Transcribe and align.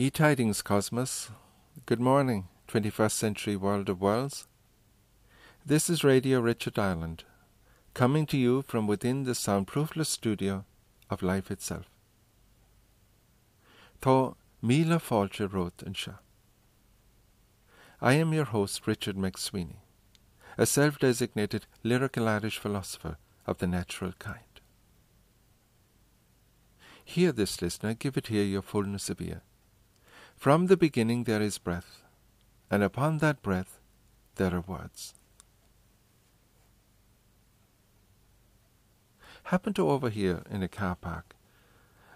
E 0.00 0.10
Tidings 0.10 0.62
Cosmos. 0.62 1.32
Good 1.84 1.98
morning, 1.98 2.46
21st 2.68 3.10
century 3.10 3.56
world 3.56 3.88
of 3.88 4.00
worlds. 4.00 4.46
This 5.66 5.90
is 5.90 6.04
Radio 6.04 6.38
Richard 6.38 6.78
Ireland, 6.78 7.24
coming 7.94 8.24
to 8.26 8.36
you 8.36 8.62
from 8.62 8.86
within 8.86 9.24
the 9.24 9.32
soundproofless 9.32 10.06
studio 10.06 10.64
of 11.10 11.20
life 11.20 11.50
itself. 11.50 11.90
Tá 14.00 14.36
míle 14.62 15.00
fáilte 15.00 15.52
wrote 15.52 15.82
and 15.82 15.96
sha. 15.96 16.12
I 18.00 18.12
am 18.12 18.32
your 18.32 18.44
host, 18.44 18.86
Richard 18.86 19.16
McSweeney, 19.16 19.80
a 20.56 20.64
self 20.64 21.00
designated 21.00 21.66
lyrical 21.82 22.28
Irish 22.28 22.58
philosopher 22.58 23.16
of 23.48 23.58
the 23.58 23.66
natural 23.66 24.12
kind. 24.20 24.60
Hear 27.04 27.32
this, 27.32 27.60
listener, 27.60 27.94
give 27.94 28.16
it 28.16 28.28
here 28.28 28.44
your 28.44 28.62
fullness 28.62 29.10
of 29.10 29.20
ear. 29.20 29.42
From 30.38 30.68
the 30.68 30.76
beginning 30.76 31.24
there 31.24 31.42
is 31.42 31.58
breath, 31.58 32.04
and 32.70 32.84
upon 32.84 33.18
that 33.18 33.42
breath 33.42 33.80
there 34.36 34.54
are 34.54 34.60
words. 34.60 35.12
Happened 39.42 39.74
to 39.74 39.90
overhear 39.90 40.44
in 40.48 40.62
a 40.62 40.68
car 40.68 40.94
park 40.94 41.34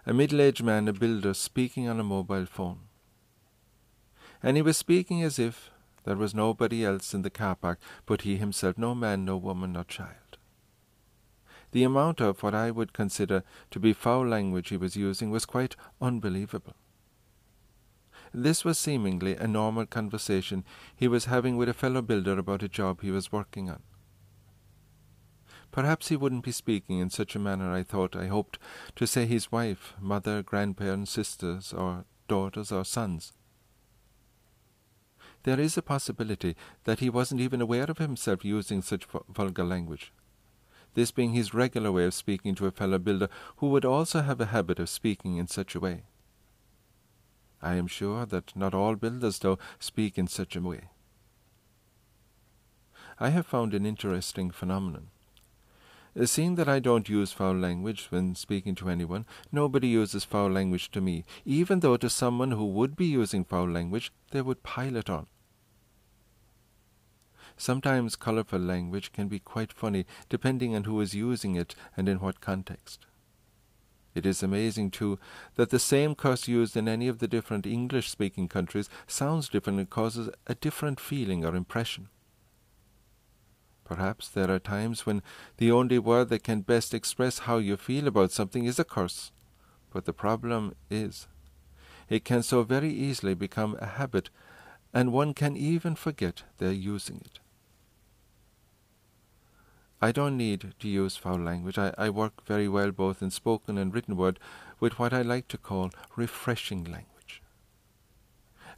a 0.07 0.13
middle 0.13 0.41
aged 0.41 0.63
man, 0.63 0.87
a 0.87 0.93
builder, 0.93 1.35
speaking 1.35 1.89
on 1.89 1.99
a 1.99 2.05
mobile 2.05 2.47
phone. 2.47 2.81
And 4.41 4.57
he 4.57 4.63
was 4.63 4.77
speaking 4.77 5.25
as 5.25 5.41
if 5.41 5.71
there 6.05 6.17
was 6.17 6.33
nobody 6.33 6.85
else 6.85 7.15
in 7.15 7.23
the 7.23 7.31
car 7.31 7.57
park 7.57 7.81
but 8.07 8.23
he 8.23 8.37
himself, 8.37 8.79
no 8.79 8.95
man, 8.95 9.25
no 9.25 9.37
woman, 9.37 9.73
no 9.73 9.83
child. 9.83 10.39
The 11.73 11.83
amount 11.83 12.21
of 12.21 12.41
what 12.45 12.55
I 12.55 12.71
would 12.71 12.93
consider 12.93 13.43
to 13.73 13.81
be 13.81 13.93
foul 13.93 14.29
language 14.29 14.69
he 14.69 14.77
was 14.77 14.95
using 14.97 15.31
was 15.33 15.45
quite 15.45 15.75
unbelievable. 16.01 16.75
This 18.35 18.65
was 18.65 18.79
seemingly 18.79 19.37
a 19.37 19.47
normal 19.47 19.85
conversation 19.85 20.65
he 20.97 21.07
was 21.07 21.27
having 21.27 21.57
with 21.57 21.69
a 21.69 21.75
fellow 21.75 22.01
builder 22.01 22.39
about 22.39 22.63
a 22.63 22.69
job 22.69 23.03
he 23.03 23.11
was 23.11 23.31
working 23.31 23.69
on. 23.69 23.83
Perhaps 25.71 26.09
he 26.09 26.17
wouldn't 26.17 26.45
be 26.45 26.53
speaking 26.53 26.99
in 26.99 27.11
such 27.11 27.35
a 27.35 27.39
manner, 27.39 27.73
I 27.73 27.83
thought, 27.83 28.17
I 28.17 28.27
hoped, 28.27 28.59
to 28.97 29.07
say 29.07 29.27
his 29.27 29.51
wife, 29.53 29.95
mother, 30.01 30.43
grandparents, 30.43 31.11
sisters, 31.11 31.73
or 31.73 32.05
daughters, 32.29 32.71
or 32.71 32.85
sons. 32.85 33.33
There 35.45 35.59
is 35.59 35.77
a 35.77 35.83
possibility 35.83 36.57
that 36.85 37.01
he 37.01 37.11
wasn't 37.11 37.41
even 37.41 37.61
aware 37.61 37.85
of 37.85 37.99
himself 37.99 38.45
using 38.45 38.81
such 38.81 39.07
vulgar 39.29 39.65
language, 39.65 40.13
this 40.95 41.11
being 41.11 41.33
his 41.33 41.55
regular 41.55 41.91
way 41.91 42.05
of 42.05 42.15
speaking 42.15 42.55
to 42.57 42.67
a 42.67 42.71
fellow 42.71 42.99
builder 42.99 43.29
who 43.57 43.69
would 43.69 43.85
also 43.85 44.21
have 44.21 44.41
a 44.41 44.47
habit 44.47 44.79
of 44.79 44.89
speaking 44.89 45.37
in 45.37 45.47
such 45.47 45.75
a 45.75 45.81
way. 45.81 46.05
I 47.63 47.75
am 47.77 47.87
sure 47.87 48.27
that 48.27 48.57
not 48.57 48.75
all 48.75 48.97
builders, 48.97 49.39
though, 49.39 49.59
speak 49.79 50.19
in 50.19 50.27
such 50.27 50.57
a 50.57 50.61
way. 50.61 50.89
I 53.21 53.29
have 53.31 53.47
found 53.47 53.73
an 53.73 53.87
interesting 53.87 54.51
phenomenon. 54.51 55.09
Uh, 56.19 56.27
seeing 56.27 56.57
that 56.57 56.69
I 56.69 56.81
don't 56.81 57.09
use 57.09 57.33
foul 57.33 57.55
language 57.55 58.09
when 58.11 58.35
speaking 58.35 58.75
to 58.77 58.91
anyone, 58.91 59.25
nobody 59.51 59.89
uses 59.89 60.25
foul 60.25 60.51
language 60.51 60.91
to 60.91 61.01
me, 61.01 61.25
even 61.45 61.81
though 61.81 61.97
to 61.97 62.11
someone 62.11 62.51
who 62.51 62.67
would 62.67 62.97
be 62.97 63.07
using 63.07 63.45
foul 63.45 63.69
language, 63.69 64.13
they 64.33 64.43
would 64.43 64.63
pile 64.63 64.97
it 64.97 65.09
on. 65.09 65.27
Sometimes 67.57 68.17
colorful 68.17 68.59
language 68.59 69.13
can 69.13 69.29
be 69.29 69.39
quite 69.39 69.73
funny, 69.73 70.05
depending 70.29 70.75
on 70.75 70.85
who 70.85 71.01
is 71.01 71.15
using 71.15 71.55
it 71.55 71.75
and 71.97 72.09
in 72.09 72.19
what 72.19 72.41
context. 72.41 73.07
It 74.15 74.27
is 74.27 74.43
amazing, 74.43 74.91
too, 74.91 75.19
that 75.55 75.71
the 75.71 75.79
same 75.79 76.15
curse 76.15 76.47
used 76.47 76.77
in 76.77 76.87
any 76.87 77.09
of 77.09 77.19
the 77.19 77.29
different 77.29 77.67
English 77.67 78.11
speaking 78.11 78.47
countries 78.47 78.91
sounds 79.07 79.49
different 79.49 79.79
and 79.79 79.89
causes 79.89 80.29
a 80.47 80.55
different 80.55 81.01
feeling 81.01 81.45
or 81.45 81.57
impression. 81.57 82.09
Perhaps 83.85 84.29
there 84.29 84.51
are 84.51 84.59
times 84.59 85.05
when 85.05 85.23
the 85.57 85.71
only 85.71 85.99
word 85.99 86.29
that 86.29 86.45
can 86.45 86.61
best 86.61 86.95
express 86.95 87.41
how 87.41 87.59
you 87.59 87.77
feel 87.77 88.07
about 88.07 88.33
something 88.33 88.65
is 88.65 88.79
a 88.79 88.85
curse. 88.85 89.33
But 89.91 90.05
the 90.05 90.13
problem 90.13 90.75
is, 90.91 91.27
it 92.09 92.25
can 92.25 92.43
so 92.43 92.63
very 92.63 92.91
easily 92.91 93.35
become 93.35 93.77
a 93.81 93.87
habit, 93.87 94.31
and 94.95 95.13
one 95.13 95.35
can 95.35 95.57
even 95.57 95.95
forget 95.95 96.43
they're 96.59 96.73
using 96.73 97.23
it. 97.25 97.42
I 100.05 100.11
don't 100.11 100.37
need 100.37 100.75
to 100.81 100.89
use 100.89 101.17
foul 101.17 101.39
language. 101.39 101.79
I, 101.79 101.95
I 101.97 102.11
work 102.11 102.45
very 102.45 102.67
well 102.67 102.91
both 102.91 103.23
in 103.23 103.31
spoken 103.31 103.79
and 103.79 103.95
written 103.95 104.17
word 104.17 104.41
with 104.81 104.99
what 104.99 105.13
I 105.13 105.23
like 105.23 105.47
to 105.49 105.57
call 105.57 105.93
refreshing 106.17 106.83
language. 106.83 107.41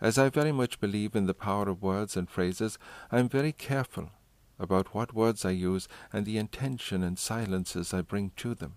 As 0.03 0.19
I 0.19 0.29
very 0.29 0.53
much 0.53 0.81
believe 0.81 1.17
in 1.17 1.25
the 1.25 1.33
power 1.33 1.67
of 1.67 1.81
words 1.81 2.15
and 2.15 2.29
phrases, 2.29 2.79
I 3.11 3.21
am 3.21 3.31
very 3.31 3.53
careful 3.53 4.11
about 4.59 4.95
what 4.95 5.15
words 5.15 5.47
I 5.47 5.53
use 5.53 5.89
and 6.13 6.27
the 6.27 6.37
intention 6.37 7.03
and 7.03 7.19
silences 7.19 7.95
I 7.95 8.03
bring 8.03 8.33
to 8.37 8.55
them. 8.55 8.75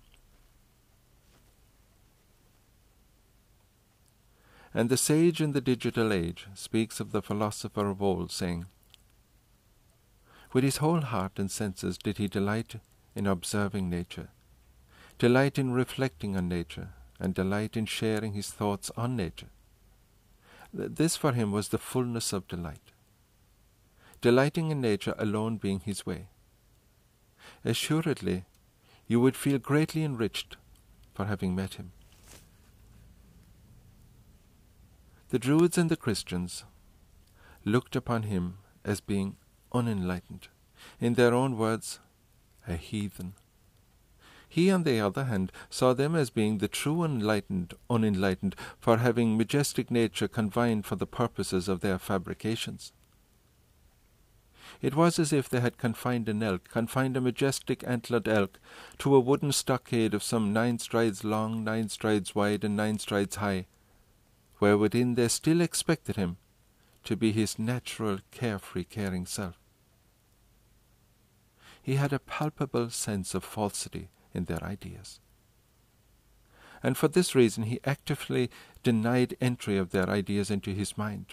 And 4.73 4.89
the 4.89 4.95
sage 4.95 5.41
in 5.41 5.51
the 5.51 5.59
digital 5.59 6.13
age 6.13 6.47
speaks 6.53 7.01
of 7.01 7.11
the 7.11 7.21
philosopher 7.21 7.89
of 7.89 8.01
old, 8.01 8.31
saying, 8.31 8.67
with 10.53 10.63
his 10.63 10.77
whole 10.77 11.01
heart 11.01 11.33
and 11.37 11.51
senses 11.51 11.97
did 11.97 12.17
he 12.17 12.27
delight 12.27 12.75
in 13.15 13.27
observing 13.27 13.89
nature, 13.89 14.29
delight 15.17 15.57
in 15.57 15.71
reflecting 15.71 16.35
on 16.37 16.47
nature, 16.47 16.89
and 17.19 17.33
delight 17.33 17.75
in 17.75 17.85
sharing 17.85 18.33
his 18.33 18.49
thoughts 18.49 18.91
on 18.95 19.15
nature. 19.15 19.49
This 20.73 21.15
for 21.15 21.31
him 21.33 21.51
was 21.51 21.69
the 21.69 21.77
fullness 21.77 22.33
of 22.33 22.47
delight, 22.47 22.91
delighting 24.21 24.69
in 24.71 24.81
nature 24.81 25.15
alone 25.17 25.57
being 25.57 25.79
his 25.79 26.05
way. 26.05 26.27
Assuredly, 27.65 28.45
you 29.07 29.19
would 29.19 29.35
feel 29.35 29.57
greatly 29.57 30.03
enriched 30.03 30.57
for 31.13 31.25
having 31.25 31.55
met 31.55 31.75
him. 31.75 31.91
The 35.29 35.39
Druids 35.39 35.77
and 35.77 35.89
the 35.89 35.97
Christians 35.97 36.63
looked 37.65 37.95
upon 37.95 38.23
him 38.23 38.59
as 38.85 39.01
being 39.01 39.35
unenlightened. 39.73 40.47
In 40.99 41.13
their 41.13 41.33
own 41.33 41.57
words, 41.57 41.99
a 42.67 42.75
heathen. 42.75 43.33
He, 44.49 44.71
on 44.71 44.83
the 44.83 44.99
other 44.99 45.25
hand, 45.25 45.51
saw 45.69 45.93
them 45.93 46.15
as 46.15 46.29
being 46.29 46.57
the 46.57 46.67
true 46.67 47.03
enlightened, 47.03 47.73
unenlightened, 47.89 48.55
for 48.79 48.97
having 48.97 49.37
majestic 49.37 49.91
nature 49.91 50.27
confined 50.27 50.85
for 50.85 50.95
the 50.95 51.05
purposes 51.05 51.67
of 51.67 51.81
their 51.81 51.99
fabrications. 51.99 52.93
It 54.81 54.95
was 54.95 55.19
as 55.19 55.33
if 55.33 55.49
they 55.49 55.59
had 55.59 55.77
confined 55.77 56.29
an 56.29 56.43
elk, 56.43 56.69
confined 56.69 57.17
a 57.17 57.21
majestic 57.21 57.83
antlered 57.85 58.27
elk, 58.27 58.59
to 58.99 59.15
a 59.15 59.19
wooden 59.19 59.51
stockade 59.51 60.13
of 60.13 60.23
some 60.23 60.53
nine 60.53 60.79
strides 60.79 61.23
long, 61.23 61.63
nine 61.63 61.89
strides 61.89 62.35
wide, 62.35 62.63
and 62.63 62.75
nine 62.75 62.99
strides 62.99 63.37
high, 63.37 63.65
where 64.59 64.77
within 64.77 65.15
they 65.15 65.27
still 65.27 65.61
expected 65.61 66.15
him 66.15 66.37
to 67.07 67.15
be 67.15 67.31
his 67.31 67.57
natural, 67.57 68.19
carefree, 68.31 68.83
caring 68.83 69.25
self. 69.25 69.57
He 71.81 71.95
had 71.95 72.11
a 72.11 72.19
palpable 72.19 72.89
sense 72.89 73.33
of 73.33 73.45
falsity 73.45 74.09
in 74.33 74.43
their 74.43 74.61
ideas. 74.61 75.21
And 76.83 76.97
for 76.97 77.07
this 77.07 77.33
reason, 77.33 77.63
he 77.63 77.79
actively 77.85 78.49
denied 78.83 79.37
entry 79.39 79.77
of 79.77 79.91
their 79.91 80.09
ideas 80.09 80.51
into 80.51 80.71
his 80.71 80.97
mind. 80.97 81.27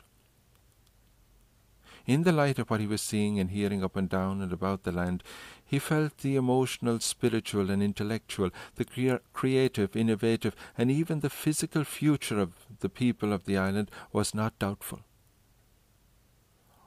In 2.06 2.22
the 2.22 2.30
light 2.30 2.60
of 2.60 2.70
what 2.70 2.78
he 2.78 2.86
was 2.86 3.02
seeing 3.02 3.40
and 3.40 3.50
hearing 3.50 3.82
up 3.82 3.96
and 3.96 4.08
down 4.08 4.40
and 4.42 4.52
about 4.52 4.84
the 4.84 4.92
land, 4.92 5.24
he 5.64 5.80
felt 5.80 6.18
the 6.18 6.36
emotional, 6.36 7.00
spiritual, 7.00 7.68
and 7.68 7.82
intellectual, 7.82 8.50
the 8.76 8.84
crea- 8.84 9.18
creative, 9.32 9.96
innovative, 9.96 10.54
and 10.78 10.88
even 10.92 11.18
the 11.18 11.30
physical 11.30 11.82
future 11.82 12.38
of 12.38 12.52
the 12.78 12.88
people 12.88 13.32
of 13.32 13.44
the 13.44 13.56
island 13.56 13.90
was 14.12 14.36
not 14.36 14.56
doubtful 14.60 15.00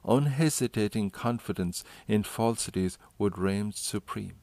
unhesitating 0.08 1.10
confidence 1.10 1.84
in 2.08 2.24
falsities 2.24 2.98
would 3.18 3.38
reign 3.38 3.72
supreme. 3.72 4.36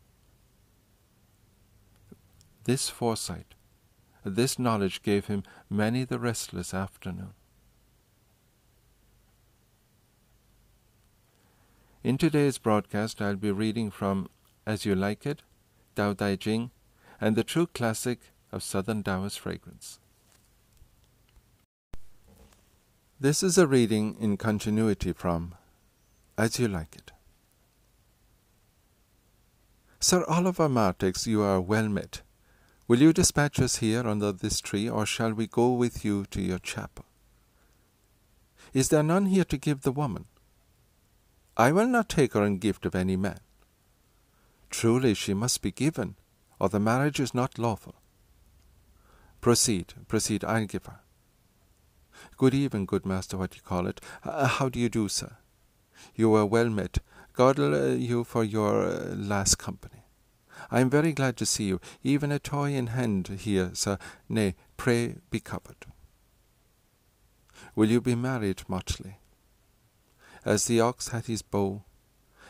This 2.64 2.88
foresight, 2.88 3.54
this 4.24 4.58
knowledge 4.58 5.02
gave 5.02 5.26
him 5.26 5.42
many 5.68 6.04
the 6.04 6.18
restless 6.18 6.72
afternoon. 6.72 7.34
In 12.02 12.18
today's 12.18 12.58
broadcast, 12.58 13.22
I'll 13.22 13.36
be 13.36 13.50
reading 13.50 13.90
from 13.90 14.28
As 14.66 14.84
You 14.84 14.94
Like 14.94 15.24
It, 15.24 15.42
Tao 15.96 16.12
Te 16.12 16.36
Ching, 16.36 16.70
and 17.20 17.34
the 17.34 17.44
true 17.44 17.66
classic 17.66 18.20
of 18.52 18.62
Southern 18.62 19.02
Taoist 19.02 19.40
fragrance. 19.40 20.00
This 23.24 23.42
is 23.42 23.56
a 23.56 23.66
reading 23.66 24.18
in 24.20 24.36
continuity 24.36 25.14
from 25.14 25.54
As 26.36 26.58
You 26.58 26.68
Like 26.68 26.94
It. 26.94 27.10
Sir 29.98 30.26
Oliver 30.28 30.68
Martext, 30.68 31.26
you 31.26 31.40
are 31.40 31.58
well 31.58 31.88
met. 31.88 32.20
Will 32.86 33.00
you 33.00 33.14
dispatch 33.14 33.60
us 33.60 33.76
here 33.76 34.06
under 34.06 34.30
this 34.30 34.60
tree, 34.60 34.90
or 34.90 35.06
shall 35.06 35.32
we 35.32 35.46
go 35.46 35.72
with 35.72 36.04
you 36.04 36.26
to 36.32 36.42
your 36.42 36.58
chapel? 36.58 37.06
Is 38.74 38.90
there 38.90 39.02
none 39.02 39.24
here 39.24 39.44
to 39.44 39.56
give 39.56 39.80
the 39.80 39.92
woman? 39.92 40.26
I 41.56 41.72
will 41.72 41.88
not 41.88 42.10
take 42.10 42.34
her 42.34 42.44
in 42.44 42.58
gift 42.58 42.84
of 42.84 42.94
any 42.94 43.16
man. 43.16 43.40
Truly 44.68 45.14
she 45.14 45.32
must 45.32 45.62
be 45.62 45.72
given, 45.72 46.16
or 46.60 46.68
the 46.68 46.78
marriage 46.78 47.20
is 47.20 47.32
not 47.32 47.58
lawful. 47.58 47.94
Proceed, 49.40 49.94
proceed, 50.08 50.44
I'll 50.44 50.66
give 50.66 50.84
her. 50.84 51.00
Good 52.36 52.54
even, 52.54 52.86
good 52.86 53.06
master, 53.06 53.36
what 53.36 53.54
you 53.54 53.62
call 53.62 53.86
it. 53.86 54.00
Uh, 54.22 54.46
how 54.46 54.68
do 54.68 54.78
you 54.78 54.88
do, 54.88 55.08
sir? 55.08 55.36
You 56.14 56.34
are 56.34 56.46
well 56.46 56.68
met. 56.68 56.98
God 57.32 57.58
uh, 57.58 57.88
you 57.88 58.24
for 58.24 58.44
your 58.44 58.84
uh, 58.84 59.14
last 59.14 59.56
company. 59.56 60.04
I 60.70 60.80
am 60.80 60.90
very 60.90 61.12
glad 61.12 61.36
to 61.38 61.46
see 61.46 61.64
you, 61.64 61.80
even 62.02 62.32
a 62.32 62.38
toy 62.38 62.72
in 62.74 62.88
hand 62.88 63.28
here, 63.28 63.70
sir. 63.74 63.98
Nay, 64.28 64.54
pray 64.76 65.16
be 65.30 65.40
covered. 65.40 65.86
Will 67.74 67.90
you 67.90 68.00
be 68.00 68.14
married, 68.14 68.62
Motley? 68.68 69.18
As 70.44 70.66
the 70.66 70.80
ox 70.80 71.08
hath 71.08 71.26
his 71.26 71.42
bow, 71.42 71.82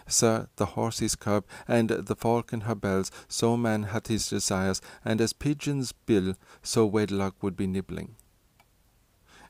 Sir, 0.07 0.49
the 0.57 0.67
horse 0.67 0.99
his 0.99 1.17
curb, 1.17 1.47
and 1.67 1.89
the 1.89 2.15
falcon 2.15 2.63
her 2.63 2.75
bells, 2.75 3.11
so 3.27 3.57
man 3.57 3.85
hath 3.85 4.09
his 4.09 4.29
desires, 4.29 4.83
and 5.05 5.21
as 5.21 5.33
pigeon's 5.33 5.93
bill, 5.93 6.35
so 6.63 6.85
wedlock 6.85 7.43
would 7.43 7.57
be 7.57 7.67
nibbling. 7.67 8.17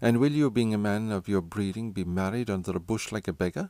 And 0.00 0.19
will 0.19 0.32
you, 0.32 0.50
being 0.50 0.75
a 0.75 0.79
man 0.79 1.11
of 1.11 1.29
your 1.29 1.41
breeding, 1.41 1.93
be 1.93 2.05
married 2.05 2.50
under 2.50 2.73
a 2.73 2.81
bush 2.81 3.12
like 3.12 3.29
a 3.29 3.32
beggar? 3.32 3.69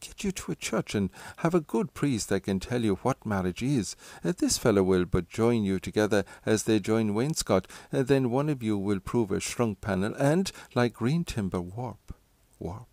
Get 0.00 0.24
you 0.24 0.32
to 0.32 0.52
a 0.52 0.56
church 0.56 0.96
and 0.96 1.10
have 1.38 1.54
a 1.54 1.60
good 1.60 1.94
priest 1.94 2.28
that 2.28 2.42
can 2.42 2.58
tell 2.58 2.82
you 2.82 2.96
what 2.96 3.24
marriage 3.24 3.62
is. 3.62 3.94
Uh, 4.24 4.32
this 4.36 4.58
fellow 4.58 4.82
will 4.82 5.04
but 5.04 5.28
join 5.28 5.62
you 5.62 5.78
together 5.78 6.24
as 6.44 6.64
they 6.64 6.80
join 6.80 7.14
wainscot, 7.14 7.66
uh, 7.92 8.02
then 8.02 8.30
one 8.30 8.48
of 8.48 8.64
you 8.64 8.76
will 8.76 8.98
prove 8.98 9.30
a 9.30 9.38
shrunk 9.38 9.80
panel, 9.80 10.12
and, 10.16 10.50
like 10.74 10.94
green 10.94 11.22
timber, 11.22 11.60
warp, 11.60 12.12
warp. 12.58 12.88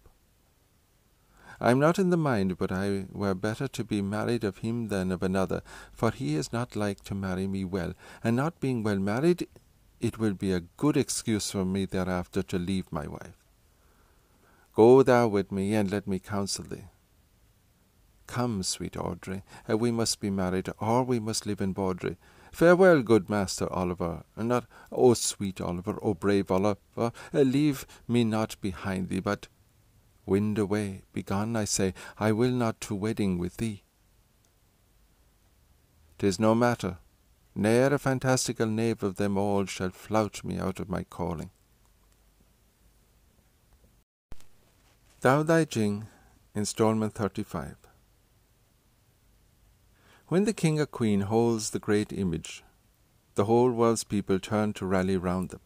I 1.59 1.71
am 1.71 1.79
not 1.79 1.99
in 1.99 2.09
the 2.09 2.15
mind 2.17 2.57
but 2.57 2.71
I 2.71 3.05
were 3.11 3.33
better 3.33 3.67
to 3.67 3.83
be 3.83 4.01
married 4.01 4.43
of 4.43 4.59
him 4.59 4.87
than 4.87 5.11
of 5.11 5.23
another, 5.23 5.61
for 5.91 6.11
he 6.11 6.35
is 6.35 6.53
not 6.53 6.75
like 6.75 7.01
to 7.05 7.15
marry 7.15 7.47
me 7.47 7.65
well, 7.65 7.93
and 8.23 8.35
not 8.35 8.59
being 8.59 8.83
well 8.83 8.99
married, 8.99 9.47
it 9.99 10.17
will 10.17 10.33
be 10.33 10.51
a 10.51 10.61
good 10.77 10.97
excuse 10.97 11.51
for 11.51 11.65
me 11.65 11.85
thereafter 11.85 12.41
to 12.43 12.57
leave 12.57 12.91
my 12.91 13.07
wife. 13.07 13.37
Go 14.75 15.03
thou 15.03 15.27
with 15.27 15.51
me, 15.51 15.73
and 15.73 15.91
let 15.91 16.07
me 16.07 16.19
counsel 16.19 16.65
thee. 16.65 16.85
Come, 18.27 18.63
sweet 18.63 18.95
Audrey, 18.95 19.43
we 19.67 19.91
must 19.91 20.19
be 20.19 20.29
married, 20.29 20.69
or 20.79 21.03
we 21.03 21.19
must 21.19 21.45
live 21.45 21.61
in 21.61 21.73
Bawdrey. 21.73 22.17
Farewell, 22.51 23.01
good 23.01 23.29
Master 23.29 23.71
Oliver, 23.71 24.23
and 24.35 24.49
not, 24.49 24.65
O 24.91 25.13
sweet 25.13 25.59
Oliver, 25.59 25.97
O 26.01 26.13
brave 26.13 26.49
Oliver, 26.51 27.11
leave 27.33 27.85
me 28.07 28.23
not 28.23 28.55
behind 28.61 29.09
thee, 29.09 29.19
but 29.19 29.47
Wind 30.29 30.59
away, 30.59 31.01
begone, 31.11 31.55
I 31.55 31.65
say, 31.65 31.95
I 32.19 32.33
will 32.33 32.51
not 32.51 32.79
to 32.81 32.93
wedding 32.93 33.39
with 33.39 33.57
thee. 33.57 33.81
Tis 36.19 36.39
no 36.39 36.53
matter, 36.53 36.99
ne'er 37.59 37.93
a 37.93 37.99
fantastical 37.99 38.65
knave 38.65 39.03
of 39.03 39.17
them 39.17 39.37
all 39.37 39.65
shall 39.65 39.89
flout 39.89 40.43
me 40.43 40.57
out 40.57 40.79
of 40.79 40.89
my 40.89 41.03
calling. 41.03 41.49
Tao 45.19 45.43
Te 45.43 45.65
Ching, 45.65 46.07
Installment 46.55 47.13
35. 47.13 47.75
When 50.27 50.45
the 50.45 50.53
king 50.53 50.79
or 50.79 50.85
queen 50.85 51.21
holds 51.21 51.71
the 51.71 51.79
great 51.79 52.13
image, 52.13 52.63
the 53.35 53.45
whole 53.45 53.71
world's 53.71 54.05
people 54.05 54.39
turn 54.39 54.71
to 54.73 54.85
rally 54.85 55.17
round 55.17 55.49
them. 55.49 55.59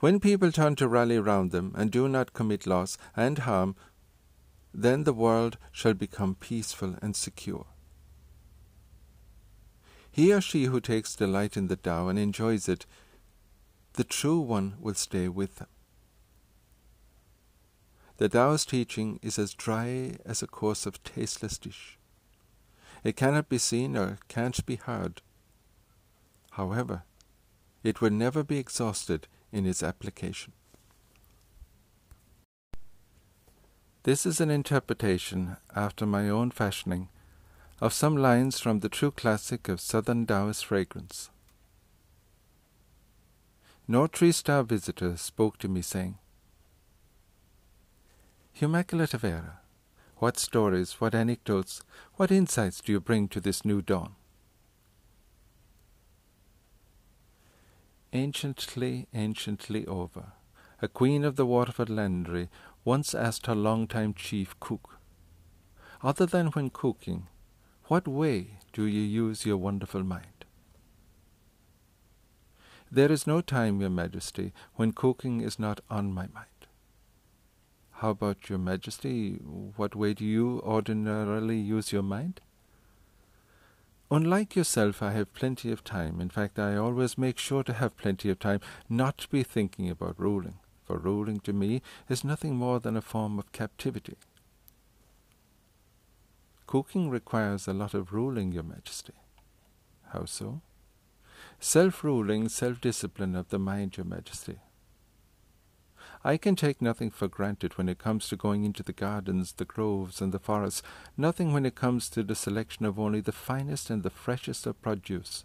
When 0.00 0.18
people 0.18 0.50
turn 0.50 0.74
to 0.76 0.88
rally 0.88 1.18
round 1.18 1.52
them 1.52 1.72
and 1.76 1.90
do 1.90 2.08
not 2.08 2.32
commit 2.32 2.66
loss 2.66 2.98
and 3.14 3.38
harm, 3.38 3.76
then 4.74 5.04
the 5.04 5.12
world 5.12 5.58
shall 5.70 5.94
become 5.94 6.34
peaceful 6.34 6.96
and 7.00 7.14
secure. 7.14 7.66
He 10.10 10.32
or 10.32 10.40
she 10.40 10.64
who 10.64 10.80
takes 10.80 11.14
delight 11.14 11.56
in 11.56 11.68
the 11.68 11.76
Tao 11.76 12.08
and 12.08 12.18
enjoys 12.18 12.68
it, 12.68 12.86
the 13.94 14.04
true 14.04 14.40
one 14.40 14.74
will 14.80 14.94
stay 14.94 15.28
with 15.28 15.56
them. 15.56 15.68
The 18.16 18.28
Tao's 18.28 18.66
teaching 18.66 19.18
is 19.22 19.38
as 19.38 19.54
dry 19.54 20.16
as 20.26 20.42
a 20.42 20.46
course 20.46 20.84
of 20.84 21.02
tasteless 21.02 21.58
dish. 21.58 21.98
It 23.02 23.16
cannot 23.16 23.48
be 23.48 23.58
seen 23.58 23.96
or 23.96 24.18
can't 24.28 24.64
be 24.66 24.76
heard. 24.76 25.22
However, 26.52 27.04
it 27.82 28.00
will 28.00 28.10
never 28.10 28.44
be 28.44 28.58
exhausted 28.58 29.26
in 29.52 29.64
its 29.64 29.82
application. 29.82 30.52
This 34.02 34.26
is 34.26 34.40
an 34.40 34.50
interpretation, 34.50 35.56
after 35.74 36.06
my 36.06 36.28
own 36.28 36.50
fashioning, 36.50 37.08
of 37.80 37.92
some 37.92 38.16
lines 38.16 38.60
from 38.60 38.80
the 38.80 38.88
true 38.88 39.10
classic 39.10 39.68
of 39.68 39.80
Southern 39.80 40.26
Taoist 40.26 40.66
fragrance. 40.66 41.30
No 43.88 44.06
three 44.06 44.32
star 44.32 44.62
visitor 44.62 45.16
spoke 45.16 45.58
to 45.58 45.68
me, 45.68 45.82
saying, 45.82 46.18
Immaculate 48.56 49.14
of 49.14 49.24
Era, 49.24 49.60
what 50.16 50.38
stories, 50.38 51.00
what 51.00 51.14
anecdotes, 51.14 51.82
what 52.16 52.30
insights 52.30 52.80
do 52.80 52.92
you 52.92 53.00
bring 53.00 53.28
to 53.28 53.40
this 53.40 53.64
new 53.64 53.80
dawn? 53.80 54.14
anciently, 58.12 59.06
anciently 59.14 59.86
over, 59.86 60.32
a 60.82 60.88
queen 60.88 61.24
of 61.24 61.36
the 61.36 61.46
Waterford 61.46 61.90
Landry 61.90 62.48
once 62.84 63.14
asked 63.14 63.46
her 63.46 63.54
long-time 63.54 64.14
chief 64.14 64.58
cook, 64.60 64.98
Other 66.02 66.26
than 66.26 66.48
when 66.48 66.70
cooking, 66.70 67.28
what 67.90 68.06
way 68.06 68.46
do 68.72 68.84
you 68.84 69.02
use 69.02 69.44
your 69.44 69.56
wonderful 69.56 70.04
mind? 70.04 70.44
There 72.88 73.10
is 73.10 73.26
no 73.26 73.40
time, 73.40 73.80
Your 73.80 73.90
Majesty, 73.90 74.52
when 74.76 74.92
cooking 74.92 75.40
is 75.40 75.58
not 75.58 75.80
on 75.90 76.12
my 76.12 76.28
mind. 76.32 76.68
How 77.94 78.10
about 78.10 78.48
Your 78.48 78.60
Majesty? 78.60 79.40
What 79.74 79.96
way 79.96 80.14
do 80.14 80.24
you 80.24 80.62
ordinarily 80.64 81.58
use 81.58 81.92
your 81.92 82.04
mind? 82.04 82.40
Unlike 84.08 84.54
yourself, 84.54 85.02
I 85.02 85.10
have 85.10 85.34
plenty 85.34 85.72
of 85.72 85.82
time. 85.82 86.20
In 86.20 86.30
fact, 86.30 86.60
I 86.60 86.76
always 86.76 87.18
make 87.18 87.38
sure 87.38 87.64
to 87.64 87.72
have 87.72 87.96
plenty 87.96 88.30
of 88.30 88.38
time 88.38 88.60
not 88.88 89.18
to 89.18 89.28
be 89.28 89.42
thinking 89.42 89.90
about 89.90 90.14
ruling, 90.16 90.60
for 90.84 90.96
ruling 90.96 91.40
to 91.40 91.52
me 91.52 91.82
is 92.08 92.22
nothing 92.22 92.54
more 92.54 92.78
than 92.78 92.96
a 92.96 93.02
form 93.02 93.36
of 93.40 93.50
captivity. 93.50 94.16
Cooking 96.70 97.10
requires 97.10 97.66
a 97.66 97.72
lot 97.72 97.94
of 97.94 98.12
ruling, 98.12 98.52
Your 98.52 98.62
Majesty. 98.62 99.14
How 100.10 100.24
so? 100.24 100.60
Self 101.58 102.04
ruling, 102.04 102.48
self 102.48 102.80
discipline 102.80 103.34
of 103.34 103.48
the 103.48 103.58
mind, 103.58 103.96
Your 103.96 104.06
Majesty. 104.06 104.60
I 106.22 106.36
can 106.36 106.54
take 106.54 106.80
nothing 106.80 107.10
for 107.10 107.26
granted 107.26 107.76
when 107.76 107.88
it 107.88 107.98
comes 107.98 108.28
to 108.28 108.36
going 108.36 108.62
into 108.62 108.84
the 108.84 108.92
gardens, 108.92 109.54
the 109.54 109.64
groves, 109.64 110.20
and 110.20 110.30
the 110.30 110.38
forests, 110.38 110.80
nothing 111.16 111.52
when 111.52 111.66
it 111.66 111.74
comes 111.74 112.08
to 112.10 112.22
the 112.22 112.36
selection 112.36 112.86
of 112.86 113.00
only 113.00 113.20
the 113.20 113.32
finest 113.32 113.90
and 113.90 114.04
the 114.04 114.08
freshest 114.08 114.64
of 114.64 114.80
produce. 114.80 115.44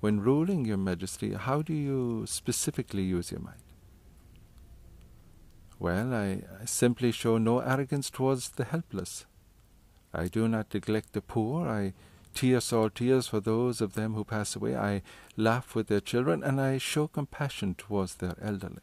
When 0.00 0.18
ruling, 0.18 0.64
Your 0.64 0.78
Majesty, 0.78 1.34
how 1.34 1.62
do 1.62 1.72
you 1.72 2.24
specifically 2.26 3.04
use 3.04 3.30
your 3.30 3.40
mind? 3.40 3.65
Well, 5.78 6.14
I, 6.14 6.42
simply 6.64 7.12
show 7.12 7.38
no 7.38 7.60
arrogance 7.60 8.10
towards 8.10 8.50
the 8.50 8.64
helpless. 8.64 9.26
I 10.12 10.28
do 10.28 10.48
not 10.48 10.72
neglect 10.72 11.12
the 11.12 11.20
poor. 11.20 11.68
I 11.68 11.92
tears 12.34 12.72
all 12.72 12.90
tears 12.90 13.28
for 13.28 13.40
those 13.40 13.80
of 13.80 13.94
them 13.94 14.14
who 14.14 14.24
pass 14.24 14.56
away. 14.56 14.76
I 14.76 15.02
laugh 15.36 15.74
with 15.74 15.88
their 15.88 16.00
children, 16.00 16.42
and 16.42 16.60
I 16.60 16.78
show 16.78 17.08
compassion 17.08 17.74
towards 17.74 18.16
their 18.16 18.36
elderly. 18.40 18.80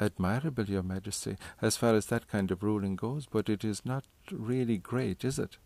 Admirable, 0.00 0.64
Your 0.64 0.82
Majesty, 0.82 1.36
as 1.60 1.76
far 1.76 1.94
as 1.94 2.06
that 2.06 2.28
kind 2.28 2.50
of 2.50 2.62
ruling 2.62 2.96
goes, 2.96 3.26
but 3.26 3.48
it 3.48 3.64
is 3.64 3.84
not 3.84 4.04
really 4.30 4.78
great, 4.78 5.24
is 5.24 5.38
it? 5.38 5.58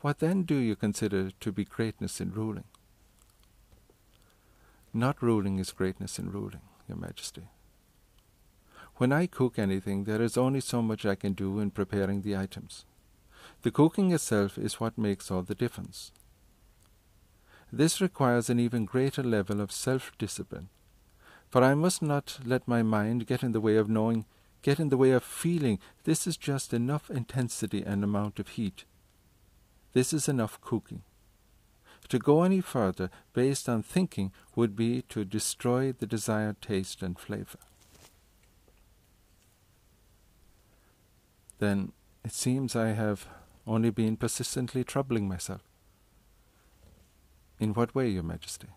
What 0.00 0.18
then 0.18 0.42
do 0.42 0.56
you 0.56 0.76
consider 0.76 1.30
to 1.30 1.52
be 1.52 1.64
greatness 1.64 2.20
in 2.20 2.32
ruling? 2.32 2.64
Not 4.92 5.22
ruling 5.22 5.58
is 5.58 5.72
greatness 5.72 6.18
in 6.18 6.30
ruling, 6.30 6.62
Your 6.90 6.98
Majesty. 6.98 7.44
When 8.96 9.12
I 9.12 9.26
cook 9.26 9.58
anything, 9.58 10.04
there 10.04 10.20
is 10.20 10.36
only 10.36 10.60
so 10.60 10.82
much 10.82 11.06
I 11.06 11.14
can 11.14 11.32
do 11.32 11.60
in 11.60 11.70
preparing 11.70 12.22
the 12.22 12.36
items. 12.36 12.84
The 13.62 13.70
cooking 13.70 14.12
itself 14.12 14.58
is 14.58 14.80
what 14.80 14.98
makes 14.98 15.30
all 15.30 15.42
the 15.42 15.54
difference. 15.54 16.10
This 17.72 18.00
requires 18.00 18.50
an 18.50 18.58
even 18.58 18.84
greater 18.84 19.22
level 19.22 19.60
of 19.60 19.70
self 19.70 20.10
discipline, 20.18 20.68
for 21.48 21.62
I 21.62 21.74
must 21.74 22.02
not 22.02 22.40
let 22.44 22.66
my 22.66 22.82
mind 22.82 23.28
get 23.28 23.44
in 23.44 23.52
the 23.52 23.60
way 23.60 23.76
of 23.76 23.88
knowing, 23.88 24.26
get 24.62 24.80
in 24.80 24.88
the 24.88 24.96
way 24.96 25.12
of 25.12 25.22
feeling 25.22 25.78
this 26.02 26.26
is 26.26 26.36
just 26.36 26.74
enough 26.74 27.08
intensity 27.08 27.84
and 27.84 28.02
amount 28.02 28.40
of 28.40 28.48
heat. 28.48 28.84
This 29.92 30.12
is 30.12 30.28
enough 30.28 30.60
cooking. 30.60 31.02
To 32.10 32.18
go 32.18 32.42
any 32.42 32.60
further 32.60 33.08
based 33.32 33.68
on 33.68 33.84
thinking 33.84 34.32
would 34.56 34.74
be 34.74 35.02
to 35.02 35.24
destroy 35.24 35.92
the 35.92 36.06
desired 36.06 36.60
taste 36.60 37.02
and 37.02 37.16
flavor. 37.16 37.58
Then 41.60 41.92
it 42.24 42.32
seems 42.32 42.74
I 42.74 42.88
have 42.88 43.28
only 43.64 43.90
been 43.90 44.16
persistently 44.16 44.82
troubling 44.82 45.28
myself. 45.28 45.62
In 47.60 47.74
what 47.74 47.94
way, 47.94 48.08
Your 48.08 48.24
Majesty? 48.24 48.68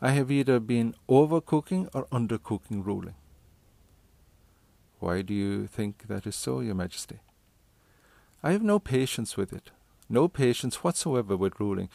I 0.00 0.10
have 0.10 0.30
either 0.30 0.58
been 0.58 0.96
overcooking 1.08 1.88
or 1.94 2.06
undercooking 2.06 2.84
ruling. 2.84 3.14
Why 4.98 5.22
do 5.22 5.34
you 5.34 5.68
think 5.68 6.08
that 6.08 6.26
is 6.26 6.34
so, 6.34 6.60
Your 6.60 6.74
Majesty? 6.74 7.20
I 8.42 8.50
have 8.52 8.62
no 8.62 8.80
patience 8.80 9.36
with 9.36 9.52
it, 9.52 9.70
no 10.08 10.26
patience 10.26 10.82
whatsoever 10.82 11.36
with 11.36 11.60
ruling. 11.60 11.90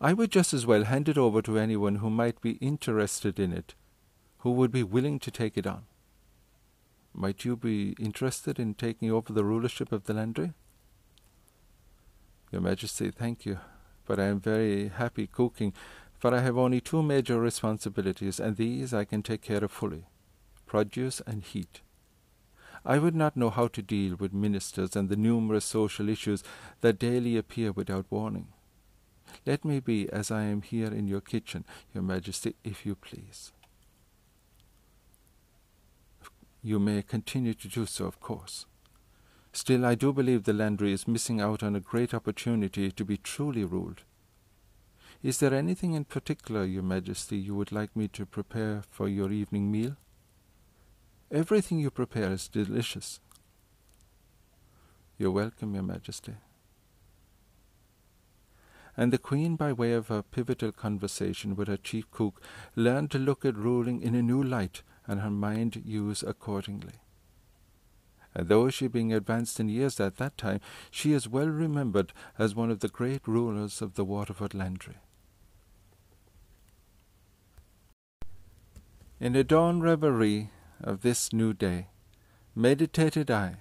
I 0.00 0.14
would 0.14 0.30
just 0.30 0.54
as 0.54 0.66
well 0.66 0.84
hand 0.84 1.10
it 1.10 1.18
over 1.18 1.42
to 1.42 1.58
anyone 1.58 1.96
who 1.96 2.08
might 2.08 2.40
be 2.40 2.52
interested 2.52 3.38
in 3.38 3.52
it, 3.52 3.74
who 4.38 4.50
would 4.52 4.72
be 4.72 4.82
willing 4.82 5.18
to 5.18 5.30
take 5.30 5.58
it 5.58 5.66
on. 5.66 5.84
Might 7.12 7.44
you 7.44 7.54
be 7.54 7.94
interested 7.98 8.58
in 8.58 8.74
taking 8.74 9.10
over 9.10 9.32
the 9.32 9.44
rulership 9.44 9.92
of 9.92 10.04
the 10.04 10.14
Landry? 10.14 10.54
Your 12.50 12.62
Majesty, 12.62 13.10
thank 13.10 13.44
you, 13.44 13.58
but 14.06 14.18
I 14.18 14.24
am 14.24 14.40
very 14.40 14.88
happy 14.88 15.26
cooking, 15.26 15.74
for 16.18 16.34
I 16.34 16.40
have 16.40 16.56
only 16.56 16.80
two 16.80 17.02
major 17.02 17.38
responsibilities, 17.38 18.40
and 18.40 18.56
these 18.56 18.94
I 18.94 19.04
can 19.04 19.22
take 19.22 19.42
care 19.42 19.62
of 19.62 19.70
fully 19.70 20.06
produce 20.66 21.20
and 21.26 21.42
heat. 21.42 21.80
I 22.86 22.98
would 22.98 23.14
not 23.14 23.36
know 23.36 23.50
how 23.50 23.66
to 23.66 23.82
deal 23.82 24.14
with 24.14 24.32
ministers 24.32 24.94
and 24.94 25.08
the 25.08 25.16
numerous 25.16 25.64
social 25.64 26.08
issues 26.08 26.44
that 26.80 26.98
daily 26.98 27.36
appear 27.36 27.72
without 27.72 28.06
warning. 28.08 28.46
Let 29.46 29.64
me 29.64 29.80
be 29.80 30.08
as 30.10 30.30
I 30.30 30.42
am 30.42 30.62
here 30.62 30.92
in 30.92 31.08
your 31.08 31.20
kitchen, 31.20 31.64
Your 31.94 32.02
Majesty, 32.02 32.54
if 32.64 32.84
you 32.84 32.94
please. 32.94 33.52
You 36.62 36.78
may 36.78 37.02
continue 37.02 37.54
to 37.54 37.68
do 37.68 37.86
so, 37.86 38.04
of 38.04 38.20
course. 38.20 38.66
Still, 39.52 39.84
I 39.84 39.94
do 39.94 40.12
believe 40.12 40.44
the 40.44 40.52
Landry 40.52 40.92
is 40.92 41.08
missing 41.08 41.40
out 41.40 41.62
on 41.62 41.74
a 41.74 41.80
great 41.80 42.14
opportunity 42.14 42.90
to 42.90 43.04
be 43.04 43.16
truly 43.16 43.64
ruled. 43.64 44.02
Is 45.22 45.38
there 45.38 45.54
anything 45.54 45.94
in 45.94 46.04
particular, 46.04 46.64
Your 46.64 46.82
Majesty, 46.82 47.36
you 47.36 47.54
would 47.54 47.72
like 47.72 47.94
me 47.96 48.08
to 48.08 48.24
prepare 48.24 48.82
for 48.90 49.08
your 49.08 49.32
evening 49.32 49.70
meal? 49.70 49.96
Everything 51.30 51.78
you 51.78 51.90
prepare 51.90 52.32
is 52.32 52.48
delicious. 52.48 53.20
You're 55.18 55.30
welcome, 55.30 55.74
Your 55.74 55.82
Majesty. 55.82 56.34
And 59.00 59.14
the 59.14 59.18
Queen, 59.18 59.56
by 59.56 59.72
way 59.72 59.94
of 59.94 60.10
a 60.10 60.22
pivotal 60.22 60.72
conversation 60.72 61.56
with 61.56 61.68
her 61.68 61.78
chief 61.78 62.10
cook, 62.10 62.42
learned 62.76 63.10
to 63.12 63.18
look 63.18 63.46
at 63.46 63.56
ruling 63.56 64.02
in 64.02 64.14
a 64.14 64.20
new 64.20 64.42
light 64.42 64.82
and 65.06 65.20
her 65.20 65.30
mind 65.30 65.80
use 65.86 66.22
accordingly. 66.22 67.00
And 68.34 68.48
though 68.48 68.68
she 68.68 68.88
being 68.88 69.10
advanced 69.10 69.58
in 69.58 69.70
years 69.70 69.98
at 70.00 70.18
that 70.18 70.36
time, 70.36 70.60
she 70.90 71.14
is 71.14 71.26
well 71.26 71.48
remembered 71.48 72.12
as 72.38 72.54
one 72.54 72.70
of 72.70 72.80
the 72.80 72.88
great 72.88 73.26
rulers 73.26 73.80
of 73.80 73.94
the 73.94 74.04
Waterford 74.04 74.52
Landry. 74.52 74.98
In 79.18 79.32
the 79.32 79.44
dawn 79.44 79.80
reverie 79.80 80.50
of 80.78 81.00
this 81.00 81.32
new 81.32 81.54
day, 81.54 81.86
meditated 82.54 83.30
I 83.30 83.60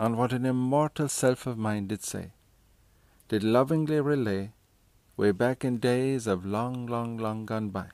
on 0.00 0.16
what 0.16 0.32
an 0.32 0.44
immortal 0.44 1.06
self 1.06 1.46
of 1.46 1.56
mine 1.56 1.86
did 1.86 2.02
say, 2.02 2.32
did 3.28 3.44
lovingly 3.44 4.00
relay, 4.00 4.50
way 5.16 5.30
back 5.30 5.64
in 5.64 5.78
days 5.78 6.26
of 6.26 6.44
long, 6.44 6.86
long, 6.86 7.16
long 7.16 7.44
gone 7.44 7.70
by. 7.70 7.86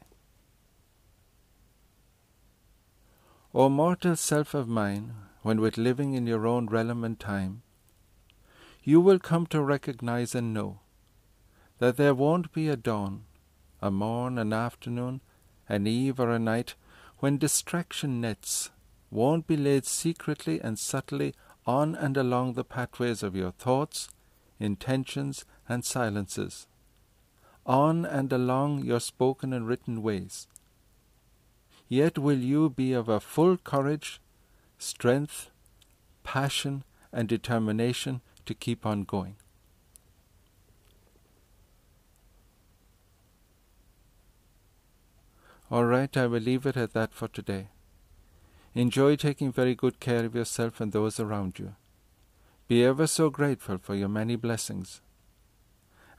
O 3.54 3.68
mortal 3.68 4.14
self 4.14 4.54
of 4.54 4.68
mine, 4.68 5.14
when 5.42 5.60
with 5.60 5.78
living 5.78 6.14
in 6.14 6.26
your 6.26 6.46
own 6.46 6.66
realm 6.66 7.02
and 7.02 7.18
time, 7.18 7.62
you 8.82 9.00
will 9.00 9.18
come 9.18 9.46
to 9.46 9.62
recognize 9.62 10.34
and 10.34 10.52
know 10.54 10.80
that 11.78 11.96
there 11.96 12.14
won't 12.14 12.52
be 12.52 12.68
a 12.68 12.76
dawn, 12.76 13.24
a 13.80 13.90
morn, 13.90 14.38
an 14.38 14.52
afternoon, 14.52 15.20
an 15.68 15.86
eve, 15.86 16.18
or 16.20 16.30
a 16.30 16.38
night 16.38 16.74
when 17.18 17.38
distraction 17.38 18.20
nets 18.20 18.70
won't 19.10 19.46
be 19.46 19.56
laid 19.56 19.84
secretly 19.84 20.60
and 20.60 20.78
subtly 20.78 21.34
on 21.66 21.94
and 21.94 22.16
along 22.16 22.54
the 22.54 22.64
pathways 22.64 23.22
of 23.22 23.36
your 23.36 23.52
thoughts, 23.52 24.08
intentions, 24.58 25.44
and 25.68 25.84
silences, 25.84 26.66
on 27.68 28.06
and 28.06 28.32
along 28.32 28.82
your 28.84 28.98
spoken 28.98 29.52
and 29.52 29.68
written 29.68 30.02
ways, 30.02 30.48
yet 31.88 32.18
will 32.18 32.38
you 32.38 32.70
be 32.70 32.92
of 32.94 33.08
a 33.08 33.20
full 33.20 33.58
courage, 33.58 34.20
strength, 34.78 35.50
passion, 36.24 36.82
and 37.12 37.28
determination 37.28 38.22
to 38.46 38.54
keep 38.54 38.86
on 38.86 39.04
going. 39.04 39.36
All 45.70 45.84
right, 45.84 46.16
I 46.16 46.26
will 46.26 46.40
leave 46.40 46.64
it 46.64 46.78
at 46.78 46.94
that 46.94 47.12
for 47.12 47.28
today. 47.28 47.68
Enjoy 48.74 49.16
taking 49.16 49.52
very 49.52 49.74
good 49.74 50.00
care 50.00 50.24
of 50.24 50.34
yourself 50.34 50.80
and 50.80 50.92
those 50.92 51.20
around 51.20 51.58
you. 51.58 51.74
Be 52.68 52.84
ever 52.84 53.06
so 53.06 53.28
grateful 53.28 53.76
for 53.76 53.94
your 53.94 54.08
many 54.08 54.36
blessings. 54.36 55.02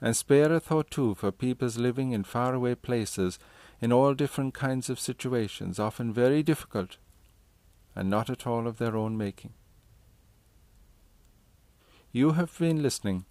And 0.00 0.16
spare 0.16 0.52
a 0.52 0.60
thought 0.60 0.90
too 0.90 1.14
for 1.14 1.30
peoples 1.30 1.76
living 1.76 2.12
in 2.12 2.24
faraway 2.24 2.74
places 2.74 3.38
in 3.80 3.92
all 3.92 4.14
different 4.14 4.54
kinds 4.54 4.88
of 4.88 5.00
situations, 5.00 5.78
often 5.78 6.12
very 6.12 6.42
difficult, 6.42 6.96
and 7.94 8.08
not 8.08 8.30
at 8.30 8.46
all 8.46 8.66
of 8.66 8.78
their 8.78 8.96
own 8.96 9.16
making. 9.16 9.52
You 12.12 12.32
have 12.32 12.56
been 12.58 12.82
listening 12.82 13.24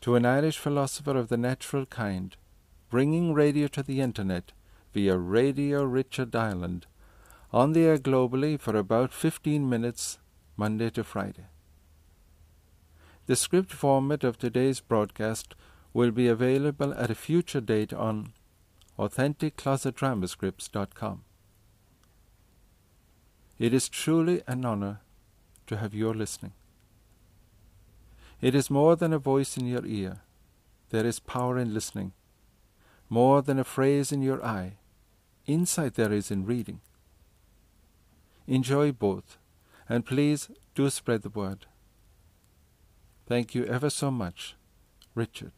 to 0.00 0.14
an 0.14 0.26
Irish 0.26 0.58
philosopher 0.58 1.16
of 1.16 1.28
the 1.28 1.36
natural 1.36 1.86
kind, 1.86 2.36
bringing 2.90 3.34
radio 3.34 3.66
to 3.68 3.82
the 3.82 4.00
Internet 4.00 4.52
via 4.92 5.16
Radio 5.16 5.84
Richard 5.84 6.34
Ireland, 6.34 6.86
on 7.52 7.72
the 7.72 7.84
air 7.84 7.98
globally 7.98 8.58
for 8.58 8.76
about 8.76 9.12
15 9.12 9.68
minutes, 9.68 10.18
Monday 10.56 10.90
to 10.90 11.04
Friday. 11.04 11.46
The 13.26 13.36
script 13.36 13.72
format 13.72 14.24
of 14.24 14.38
today's 14.38 14.80
broadcast 14.80 15.54
will 15.92 16.10
be 16.10 16.28
available 16.28 16.94
at 16.94 17.10
a 17.10 17.14
future 17.14 17.60
date 17.60 17.92
on 17.92 18.32
AuthenticClosetDramascripts.com. 18.98 21.24
It 23.58 23.74
is 23.74 23.88
truly 23.88 24.42
an 24.46 24.64
honor 24.64 25.00
to 25.66 25.76
have 25.76 25.92
your 25.94 26.14
listening. 26.14 26.52
It 28.40 28.54
is 28.54 28.70
more 28.70 28.94
than 28.96 29.12
a 29.12 29.18
voice 29.18 29.56
in 29.56 29.66
your 29.66 29.84
ear. 29.84 30.20
There 30.90 31.04
is 31.04 31.18
power 31.20 31.58
in 31.58 31.74
listening. 31.74 32.12
More 33.08 33.42
than 33.42 33.58
a 33.58 33.64
phrase 33.64 34.12
in 34.12 34.22
your 34.22 34.44
eye. 34.44 34.74
Insight 35.46 35.94
there 35.94 36.12
is 36.12 36.30
in 36.30 36.46
reading. 36.46 36.80
Enjoy 38.46 38.92
both, 38.92 39.36
and 39.88 40.06
please 40.06 40.48
do 40.74 40.88
spread 40.90 41.22
the 41.22 41.28
word. 41.28 41.66
Thank 43.26 43.54
you 43.54 43.64
ever 43.64 43.90
so 43.90 44.10
much, 44.10 44.56
Richard. 45.14 45.52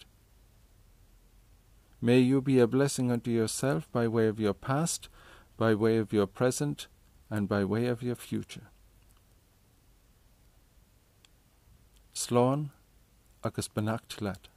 May 2.05 2.19
you 2.19 2.41
be 2.43 2.59
a 2.59 2.67
blessing 2.67 3.13
unto 3.13 3.31
yourself 3.31 3.87
by 3.93 4.09
way 4.09 4.27
of 4.27 4.41
your 4.41 4.55
past, 4.55 5.09
by 5.57 5.73
way 5.73 5.99
of 5.99 6.13
your 6.13 6.27
present, 6.27 6.89
and 7.31 7.49
by 7.49 7.65
way 7.65 7.87
of 7.87 8.03
your 8.03 8.17
future. 8.17 8.67
Slán 12.13 12.71
agus 13.45 13.69
leat. 13.77 14.49